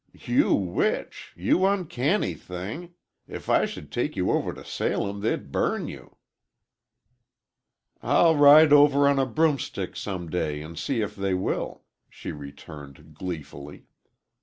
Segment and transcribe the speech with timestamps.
[0.17, 1.31] "You witch!
[1.35, 2.95] You uncanny thing!
[3.27, 6.15] If I should take you over to Salem, they'd burn you!"
[8.01, 13.13] "I'll ride over on a broomstick some day, and see if they will," she returned,
[13.13, 13.85] gleefully.